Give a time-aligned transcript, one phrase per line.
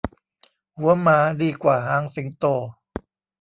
[0.77, 2.45] หัวหมาดีกว่าหางสิงโต